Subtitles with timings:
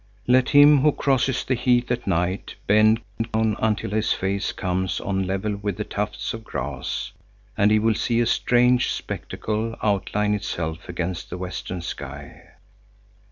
[0.25, 3.01] Let him who crosses the heath at night bend
[3.31, 7.11] clown until his face comes on a level with the tufts of grass,
[7.55, 12.45] and he will see a strange spectacle outline itself against the western sky.